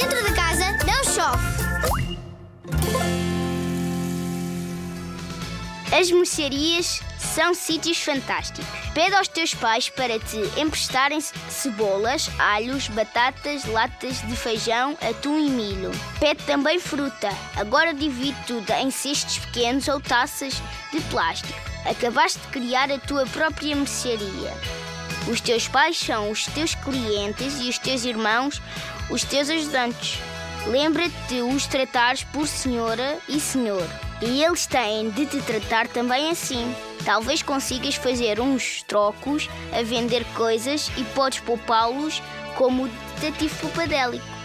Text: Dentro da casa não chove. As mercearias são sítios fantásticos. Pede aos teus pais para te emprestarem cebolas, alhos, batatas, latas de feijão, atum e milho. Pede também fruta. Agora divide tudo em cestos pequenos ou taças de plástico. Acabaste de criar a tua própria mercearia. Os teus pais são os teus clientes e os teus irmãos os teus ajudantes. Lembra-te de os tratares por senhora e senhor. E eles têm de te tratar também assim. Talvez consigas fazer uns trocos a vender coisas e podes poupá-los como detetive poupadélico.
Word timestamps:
Dentro 0.00 0.22
da 0.22 0.32
casa 0.32 0.64
não 0.86 1.02
chove. 1.02 1.58
As 5.90 6.08
mercearias 6.12 7.02
são 7.18 7.52
sítios 7.52 7.98
fantásticos. 7.98 8.64
Pede 8.94 9.16
aos 9.16 9.26
teus 9.26 9.54
pais 9.54 9.88
para 9.88 10.20
te 10.20 10.36
emprestarem 10.56 11.20
cebolas, 11.20 12.30
alhos, 12.38 12.86
batatas, 12.86 13.64
latas 13.64 14.24
de 14.24 14.36
feijão, 14.36 14.96
atum 15.02 15.36
e 15.36 15.50
milho. 15.50 15.90
Pede 16.20 16.44
também 16.44 16.78
fruta. 16.78 17.30
Agora 17.56 17.92
divide 17.92 18.38
tudo 18.46 18.70
em 18.74 18.92
cestos 18.92 19.38
pequenos 19.38 19.88
ou 19.88 20.00
taças 20.00 20.62
de 20.92 21.00
plástico. 21.10 21.58
Acabaste 21.84 22.38
de 22.38 22.46
criar 22.48 22.88
a 22.92 22.98
tua 22.98 23.26
própria 23.26 23.74
mercearia. 23.74 24.54
Os 25.26 25.40
teus 25.40 25.66
pais 25.66 25.98
são 25.98 26.30
os 26.30 26.46
teus 26.46 26.74
clientes 26.74 27.58
e 27.60 27.68
os 27.68 27.78
teus 27.78 28.04
irmãos 28.04 28.62
os 29.10 29.24
teus 29.24 29.48
ajudantes. 29.48 30.18
Lembra-te 30.66 31.14
de 31.28 31.40
os 31.40 31.66
tratares 31.66 32.24
por 32.24 32.46
senhora 32.46 33.18
e 33.28 33.40
senhor. 33.40 33.86
E 34.20 34.42
eles 34.42 34.66
têm 34.66 35.10
de 35.10 35.26
te 35.26 35.40
tratar 35.42 35.88
também 35.88 36.30
assim. 36.30 36.74
Talvez 37.04 37.42
consigas 37.42 37.94
fazer 37.94 38.40
uns 38.40 38.82
trocos 38.82 39.48
a 39.72 39.82
vender 39.82 40.24
coisas 40.34 40.90
e 40.96 41.04
podes 41.14 41.40
poupá-los 41.40 42.20
como 42.56 42.88
detetive 43.20 43.54
poupadélico. 43.60 44.37